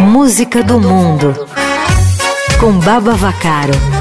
[0.00, 1.34] Música do Mundo
[2.60, 3.95] com Baba Vacaro.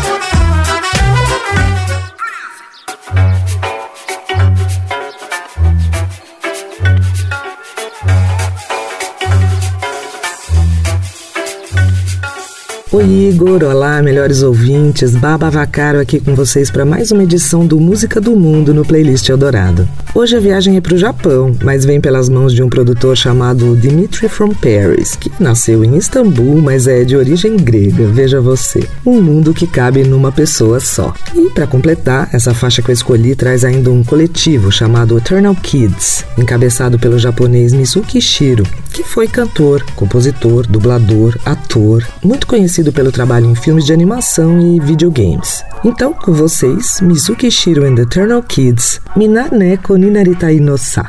[12.96, 17.78] Oi Igor, olá melhores ouvintes, Baba Vacaro aqui com vocês para mais uma edição do
[17.78, 19.86] Música do Mundo no Playlist Eldorado.
[20.14, 23.76] Hoje a viagem é para o Japão, mas vem pelas mãos de um produtor chamado
[23.76, 28.88] Dimitri from Paris, que nasceu em Istambul, mas é de origem grega, veja você.
[29.06, 31.14] Um mundo que cabe numa pessoa só.
[31.36, 36.24] E para completar, essa faixa que eu escolhi traz ainda um coletivo chamado Eternal Kids,
[36.38, 43.46] encabeçado pelo japonês Mizuki Shiro, que foi cantor, compositor, dublador, ator, muito conhecido pelo trabalho
[43.46, 45.64] em filmes de animação e videogames.
[45.84, 51.08] Então, com vocês, Mizuki Shiro and the Eternal Kids, Minane Koninaritai no Sa.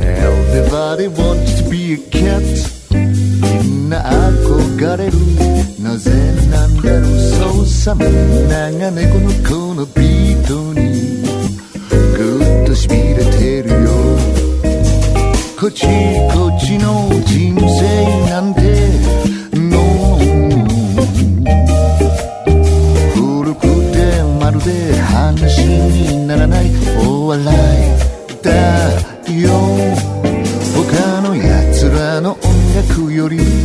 [0.00, 2.75] Everybody wants to be a cat
[6.66, 11.22] なんだろうそうさみんなが猫のこのビートに
[12.16, 13.90] ぐっとしびれてるよ
[15.58, 15.86] こっち
[16.34, 18.60] こっちの人生なんて
[19.54, 20.18] の
[23.14, 26.66] 古くてまるで話にならない
[27.06, 27.48] お笑い
[28.42, 28.50] だ
[29.40, 29.50] よ
[30.74, 32.38] 他の奴らの音
[32.74, 33.55] 楽より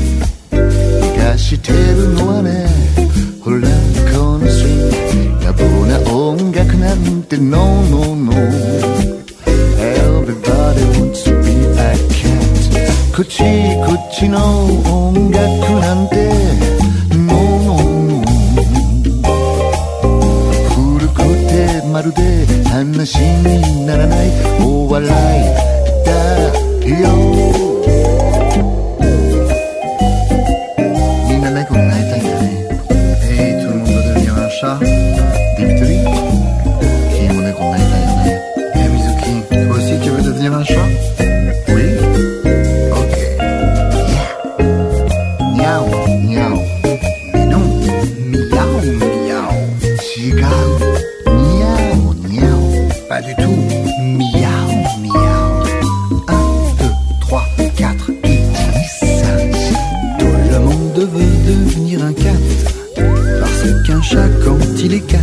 [13.24, 15.40] cat こっちの音楽
[15.80, 16.16] なんて
[17.16, 18.24] もう
[20.98, 24.30] 古くてまるで話にならない
[24.62, 25.10] お笑い
[26.06, 26.10] だ
[27.00, 27.71] よ。
[53.26, 53.58] Du tout.
[54.02, 54.72] Miaou,
[55.02, 55.64] miaou.
[56.28, 56.34] 1,
[56.80, 56.86] 2,
[57.20, 57.44] 3,
[57.78, 59.38] 4 qui dit ça
[60.18, 62.30] Tout le monde veut devenir un cat.
[63.40, 65.18] Parce qu'un chat quand il est cat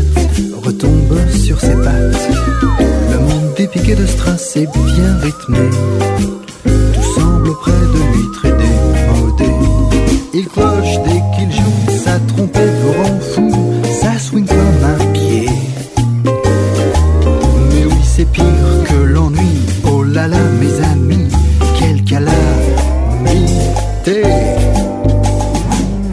[0.62, 2.28] Retombe sur ses pattes.
[3.10, 5.70] Le monde est piqué de strass et bien rythmé.
[6.64, 8.47] Tout semble près de lui très
[18.18, 18.44] c'est pire
[18.84, 19.48] que l'ennui.
[19.84, 21.28] Oh là là, mes amis,
[21.78, 22.32] quel calamité.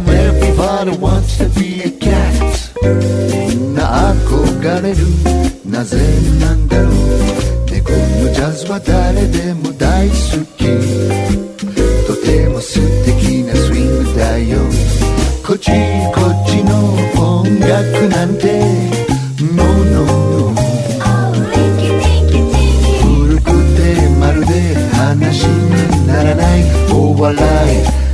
[0.08, 2.36] Everybody wants to be a cat.
[2.84, 4.98] みんな憧れる。
[5.66, 5.98] なぜ
[6.40, 6.92] なんだろう。
[7.72, 10.14] 猫のジャズは誰でも大好
[10.58, 10.66] き。
[12.06, 14.60] とても素敵なスイングだよ。
[15.44, 15.72] こっち
[16.14, 18.46] こっちの音楽なんて。
[19.56, 20.25] No, no,
[27.16, 28.05] who alive.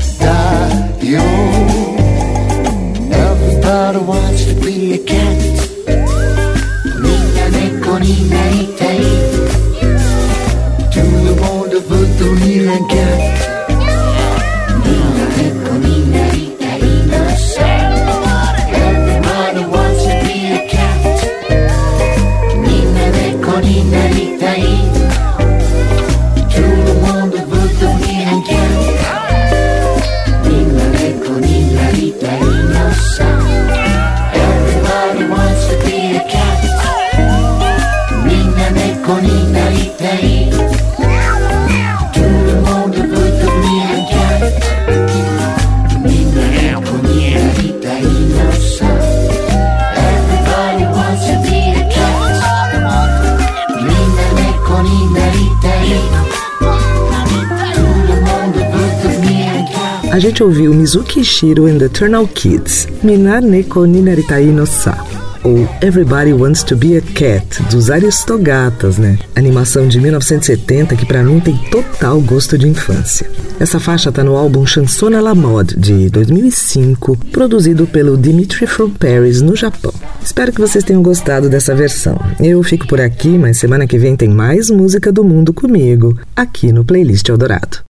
[60.11, 65.10] A gente ouviu Mizuki Shiro and the Eternal Kids, Minar Neko Ninaritai no Sa.
[65.43, 69.17] Ou Everybody Wants to Be a Cat, dos Aristogatas, né?
[69.35, 73.29] Animação de 1970 que para mim tem total gosto de infância.
[73.59, 78.89] Essa faixa tá no álbum Chanson à la Mode de 2005, produzido pelo Dimitri from
[78.91, 79.93] Paris no Japão.
[80.23, 82.19] Espero que vocês tenham gostado dessa versão.
[82.39, 86.71] Eu fico por aqui, mas semana que vem tem mais música do mundo comigo, aqui
[86.71, 87.83] no Playlist Eldorado.